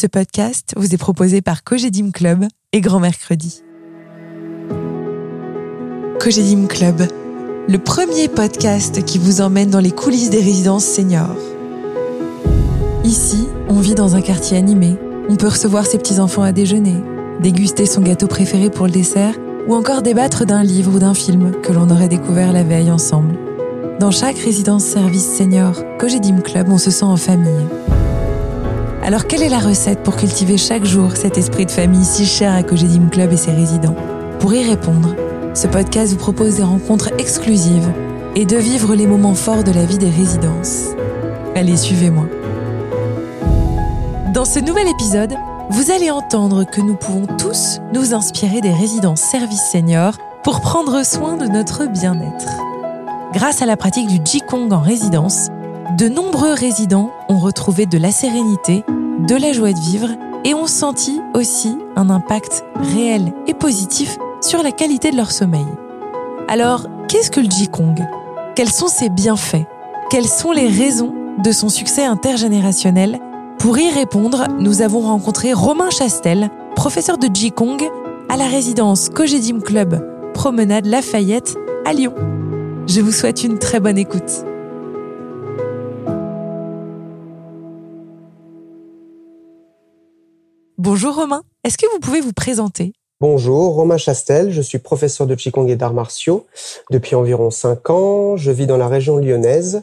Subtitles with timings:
[0.00, 3.64] Ce podcast vous est proposé par Cogedim Club et Grand Mercredi.
[6.20, 7.02] Cogedim Club,
[7.68, 11.34] le premier podcast qui vous emmène dans les coulisses des résidences seniors.
[13.02, 14.96] Ici, on vit dans un quartier animé.
[15.28, 17.02] On peut recevoir ses petits-enfants à déjeuner,
[17.40, 19.34] déguster son gâteau préféré pour le dessert
[19.66, 23.36] ou encore débattre d'un livre ou d'un film que l'on aurait découvert la veille ensemble.
[23.98, 27.66] Dans chaque résidence service senior Cogedim Club, on se sent en famille.
[29.02, 32.52] Alors quelle est la recette pour cultiver chaque jour cet esprit de famille si cher
[32.52, 33.94] à Cogedim Club et ses résidents?
[34.40, 35.14] Pour y répondre,
[35.54, 37.90] ce podcast vous propose des rencontres exclusives
[38.34, 40.88] et de vivre les moments forts de la vie des résidences.
[41.54, 42.26] Allez, suivez-moi.
[44.34, 45.34] Dans ce nouvel épisode,
[45.70, 51.04] vous allez entendre que nous pouvons tous nous inspirer des résidences service seniors pour prendre
[51.04, 52.48] soin de notre bien-être.
[53.32, 55.48] Grâce à la pratique du Qigong en résidence,
[55.96, 58.84] de nombreux résidents ont retrouvé de la sérénité,
[59.26, 60.08] de la joie de vivre
[60.44, 62.64] et ont senti aussi un impact
[62.94, 65.66] réel et positif sur la qualité de leur sommeil.
[66.48, 67.96] Alors, qu'est-ce que le Qigong?
[68.54, 69.66] Quels sont ses bienfaits?
[70.10, 73.18] Quelles sont les raisons de son succès intergénérationnel?
[73.58, 77.90] Pour y répondre, nous avons rencontré Romain Chastel, professeur de Qigong
[78.28, 80.00] à la résidence Cogedim Club
[80.32, 82.14] Promenade Lafayette à Lyon.
[82.86, 84.44] Je vous souhaite une très bonne écoute.
[90.80, 92.92] Bonjour Romain, est-ce que vous pouvez vous présenter?
[93.20, 96.46] Bonjour, Romain Chastel, je suis professeur de Qigong et d'arts martiaux
[96.92, 98.36] depuis environ 5 ans.
[98.36, 99.82] Je vis dans la région lyonnaise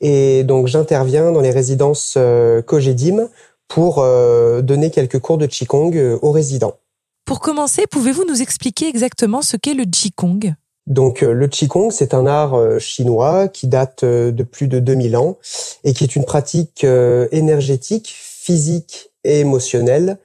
[0.00, 3.28] et donc j'interviens dans les résidences euh, Cogedim
[3.66, 6.76] pour euh, donner quelques cours de Qigong euh, aux résidents.
[7.24, 10.54] Pour commencer, pouvez-vous nous expliquer exactement ce qu'est le Qigong?
[10.86, 15.38] Donc le Qigong, c'est un art chinois qui date de plus de 2000 ans
[15.82, 16.86] et qui est une pratique
[17.32, 20.18] énergétique, physique et émotionnelle.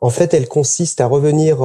[0.00, 1.58] En fait, elle consiste à revenir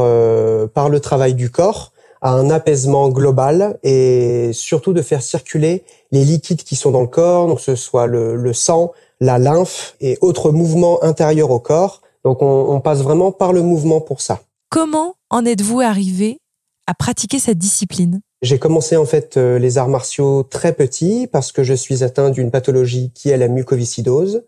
[0.73, 6.23] par le travail du corps à un apaisement global et surtout de faire circuler les
[6.23, 10.51] liquides qui sont dans le corps, donc ce soit le, sang, la lymphe et autres
[10.51, 12.01] mouvements intérieurs au corps.
[12.23, 14.41] Donc on, on passe vraiment par le mouvement pour ça.
[14.69, 16.37] Comment en êtes-vous arrivé
[16.85, 18.21] à pratiquer cette discipline?
[18.41, 22.31] J'ai commencé en fait euh, les arts martiaux très petit parce que je suis atteint
[22.31, 24.43] d'une pathologie qui est la mucoviscidose,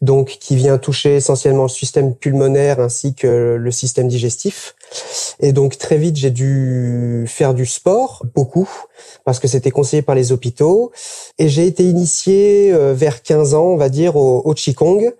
[0.00, 4.74] donc qui vient toucher essentiellement le système pulmonaire ainsi que le système digestif.
[5.40, 8.70] Et donc très vite j'ai dû faire du sport, beaucoup,
[9.24, 10.90] parce que c'était conseillé par les hôpitaux.
[11.38, 15.12] Et j'ai été initié euh, vers 15 ans, on va dire, au, au Qigong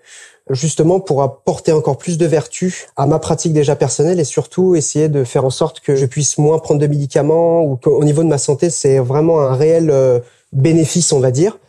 [0.49, 5.09] justement pour apporter encore plus de vertu à ma pratique déjà personnelle et surtout essayer
[5.09, 8.27] de faire en sorte que je puisse moins prendre de médicaments ou qu'au niveau de
[8.27, 10.19] ma santé, c'est vraiment un réel euh,
[10.55, 11.59] bénéfice, on va dire.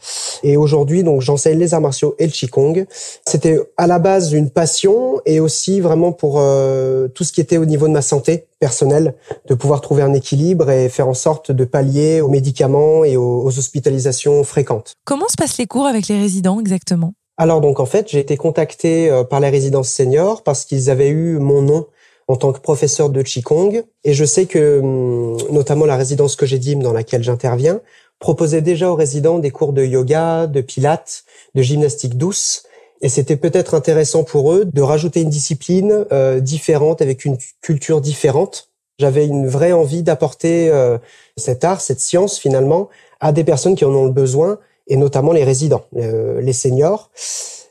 [0.42, 2.86] Et aujourd'hui, donc, j'enseigne les arts martiaux et le qigong.
[3.26, 7.56] C'était à la base une passion et aussi vraiment pour euh, tout ce qui était
[7.58, 9.14] au niveau de ma santé personnelle,
[9.48, 13.46] de pouvoir trouver un équilibre et faire en sorte de pallier aux médicaments et aux
[13.46, 14.94] hospitalisations fréquentes.
[15.04, 17.12] Comment se passent les cours avec les résidents exactement?
[17.38, 21.08] Alors donc en fait, j'ai été contacté euh, par la résidence senior parce qu'ils avaient
[21.08, 21.86] eu mon nom
[22.28, 23.84] en tant que professeur de Qigong.
[24.04, 27.80] Et je sais que hum, notamment la résidence que j'ai dit dans laquelle j'interviens
[28.18, 31.24] proposait déjà aux résidents des cours de yoga, de pilates,
[31.54, 32.64] de gymnastique douce.
[33.02, 38.00] Et c'était peut-être intéressant pour eux de rajouter une discipline euh, différente avec une culture
[38.00, 38.70] différente.
[38.98, 40.96] J'avais une vraie envie d'apporter euh,
[41.36, 42.88] cet art, cette science finalement
[43.20, 47.10] à des personnes qui en ont le besoin et notamment les résidents, euh, les seniors.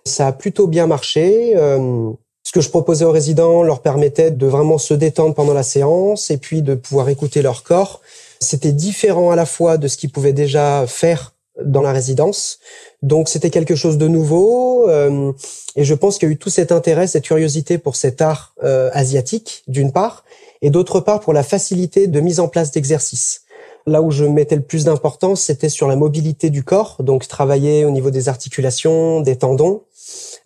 [0.06, 1.54] Ça a plutôt bien marché.
[1.56, 2.12] Euh,
[2.44, 6.30] ce que je proposais aux résidents leur permettait de vraiment se détendre pendant la séance
[6.30, 8.02] et puis de pouvoir écouter leur corps.
[8.40, 11.34] C'était différent à la fois de ce qu'ils pouvaient déjà faire
[11.64, 12.60] dans la résidence.
[13.02, 15.32] Donc c'était quelque chose de nouveau euh,
[15.76, 18.54] et je pense qu'il y a eu tout cet intérêt, cette curiosité pour cet art
[18.94, 20.24] asiatique d'une part
[20.62, 23.45] et d'autre part pour la facilité de mise en place d'exercices.
[23.88, 27.86] Là où je mettais le plus d'importance, c'était sur la mobilité du corps, donc travailler
[27.86, 29.84] au niveau des articulations, des tendons,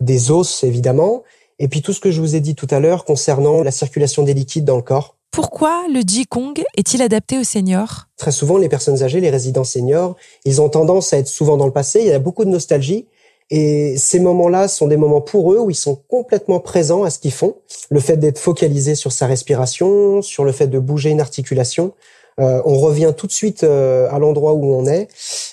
[0.00, 1.22] des os évidemment,
[1.58, 4.24] et puis tout ce que je vous ai dit tout à l'heure concernant la circulation
[4.24, 5.16] des liquides dans le corps.
[5.30, 8.08] Pourquoi le Qigong est-il adapté aux seniors?
[8.18, 11.66] Très souvent, les personnes âgées, les résidents seniors, ils ont tendance à être souvent dans
[11.66, 13.06] le passé, il y a beaucoup de nostalgie,
[13.48, 17.18] et ces moments-là sont des moments pour eux où ils sont complètement présents à ce
[17.18, 17.56] qu'ils font.
[17.90, 21.94] Le fait d'être focalisé sur sa respiration, sur le fait de bouger une articulation,
[22.40, 25.08] euh, on revient tout de suite euh, à l'endroit où on est.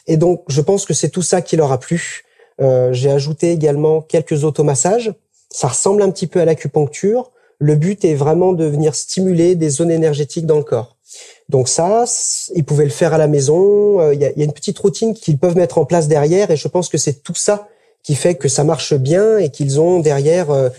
[0.07, 2.24] Et donc, je pense que c'est tout ça qui leur a plu.
[2.62, 5.13] Euh, j'ai ajouté également quelques automassages.
[5.50, 7.31] Ça ressemble un petit peu à l'acupuncture.
[7.60, 10.98] Le but est vraiment de venir stimuler des zones énergétiques dans le corps.
[11.50, 12.06] Donc ça,
[12.56, 14.12] ils pouvaient le faire à la maison.
[14.12, 16.90] Il y a, une petite routine qu'ils peuvent mettre en place derrière, et je pense
[16.90, 17.68] que c'est tout ça
[18.07, 20.69] qui fait que ça marche bien et qu'ils ont derrière euh,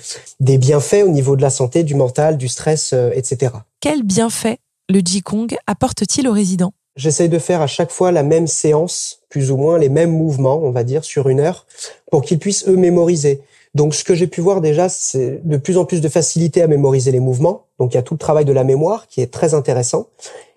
[0.41, 3.53] des bienfaits au niveau de la santé, du mental, du stress, euh, etc.
[3.81, 4.57] Quels bienfaits
[4.91, 6.73] le Qigong apporte-t-il aux résidents?
[6.97, 10.61] J'essaye de faire à chaque fois la même séance, plus ou moins les mêmes mouvements,
[10.63, 11.67] on va dire, sur une heure,
[12.11, 13.43] pour qu'ils puissent eux mémoriser.
[13.75, 16.67] Donc, ce que j'ai pu voir déjà, c'est de plus en plus de facilité à
[16.67, 17.67] mémoriser les mouvements.
[17.79, 20.09] Donc, il y a tout le travail de la mémoire qui est très intéressant,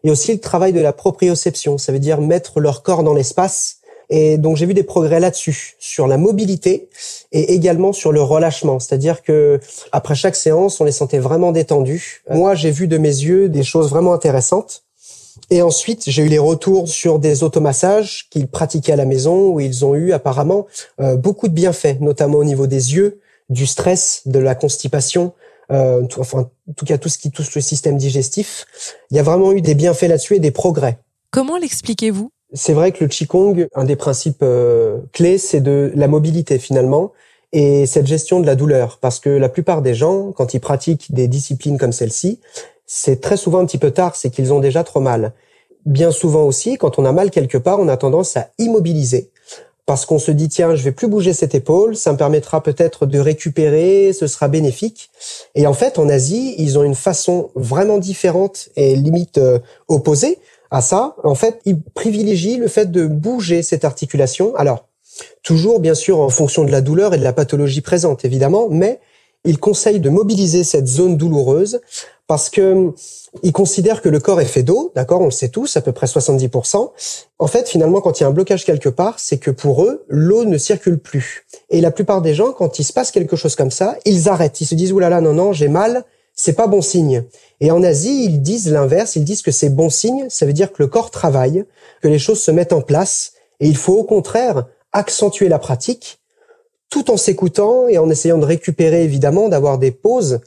[0.03, 1.77] et aussi le travail de la proprioception.
[1.77, 3.80] Ça veut dire mettre leur corps dans l'espace
[4.11, 6.89] et donc j'ai vu des progrès là-dessus, sur la mobilité
[7.31, 8.77] et également sur le relâchement.
[8.77, 9.59] C'est-à-dire que
[9.93, 12.21] après chaque séance, on les sentait vraiment détendus.
[12.29, 14.83] Moi, j'ai vu de mes yeux des choses vraiment intéressantes.
[15.49, 19.61] Et ensuite, j'ai eu les retours sur des automassages qu'ils pratiquaient à la maison, où
[19.61, 20.67] ils ont eu apparemment
[20.99, 25.33] euh, beaucoup de bienfaits, notamment au niveau des yeux, du stress, de la constipation,
[25.71, 28.65] euh, enfin, en tout cas tout ce qui touche le système digestif.
[29.09, 30.99] Il y a vraiment eu des bienfaits là-dessus et des progrès.
[31.31, 32.29] Comment l'expliquez-vous?
[32.53, 37.11] C'est vrai que le Qigong, un des principes euh, clés, c'est de la mobilité finalement
[37.53, 38.97] et cette gestion de la douleur.
[38.99, 42.39] Parce que la plupart des gens, quand ils pratiquent des disciplines comme celle-ci,
[42.85, 45.33] c'est très souvent un petit peu tard, c'est qu'ils ont déjà trop mal.
[45.85, 49.29] Bien souvent aussi, quand on a mal quelque part, on a tendance à immobiliser.
[49.85, 53.05] Parce qu'on se dit, tiens, je vais plus bouger cette épaule, ça me permettra peut-être
[53.05, 55.09] de récupérer, ce sera bénéfique.
[55.55, 60.37] Et en fait, en Asie, ils ont une façon vraiment différente et limite euh, opposée
[60.71, 64.55] à ça, en fait, il privilégie le fait de bouger cette articulation.
[64.55, 64.87] Alors,
[65.43, 68.99] toujours bien sûr en fonction de la douleur et de la pathologie présente, évidemment, mais
[69.43, 71.81] il conseille de mobiliser cette zone douloureuse
[72.27, 72.93] parce que
[73.43, 75.91] il considère que le corps est fait d'eau, d'accord, on le sait tous, à peu
[75.91, 76.91] près 70%.
[77.39, 80.05] En fait, finalement, quand il y a un blocage quelque part, c'est que pour eux,
[80.09, 81.45] l'eau ne circule plus.
[81.69, 84.59] Et la plupart des gens, quand il se passe quelque chose comme ça, ils arrêtent.
[84.61, 86.03] Ils se disent, oulala, non, non, j'ai mal,
[86.43, 87.23] c'est pas bon signe.
[87.59, 90.71] Et en Asie, ils disent l'inverse, ils disent que c'est bon signe, ça veut dire
[90.71, 91.65] que le corps travaille,
[92.01, 96.17] que les choses se mettent en place, et il faut au contraire accentuer la pratique,
[96.89, 100.39] tout en s'écoutant et en essayant de récupérer évidemment, d'avoir des pauses,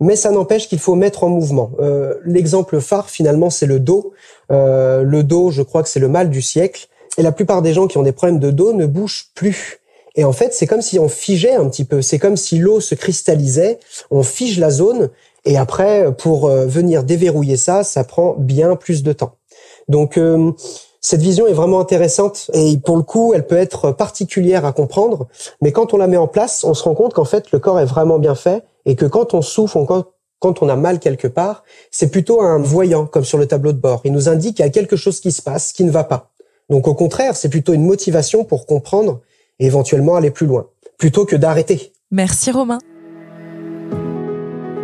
[0.00, 1.70] mais ça n'empêche qu'il faut mettre en mouvement.
[1.80, 4.12] Euh, l'exemple phare finalement, c'est le dos.
[4.50, 7.72] Euh, le dos, je crois que c'est le mal du siècle, et la plupart des
[7.72, 9.80] gens qui ont des problèmes de dos ne bougent plus.
[10.14, 12.02] Et en fait, c'est comme si on figeait un petit peu.
[12.02, 13.78] C'est comme si l'eau se cristallisait.
[14.10, 15.10] On fige la zone.
[15.44, 19.36] Et après, pour euh, venir déverrouiller ça, ça prend bien plus de temps.
[19.88, 20.52] Donc, euh,
[21.04, 25.26] cette vision est vraiment intéressante et pour le coup, elle peut être particulière à comprendre.
[25.60, 27.80] Mais quand on la met en place, on se rend compte qu'en fait, le corps
[27.80, 29.84] est vraiment bien fait et que quand on souffre,
[30.38, 33.78] quand on a mal quelque part, c'est plutôt un voyant, comme sur le tableau de
[33.78, 34.02] bord.
[34.04, 36.30] Il nous indique qu'il y a quelque chose qui se passe, qui ne va pas.
[36.70, 39.20] Donc au contraire, c'est plutôt une motivation pour comprendre
[39.66, 40.66] éventuellement aller plus loin,
[40.98, 41.92] plutôt que d'arrêter.
[42.10, 42.78] Merci Romain.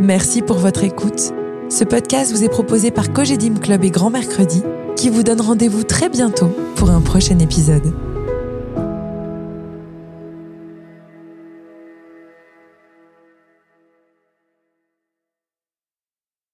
[0.00, 1.32] Merci pour votre écoute.
[1.68, 4.62] Ce podcast vous est proposé par Cogedim Club et Grand Mercredi,
[4.96, 7.92] qui vous donne rendez-vous très bientôt pour un prochain épisode.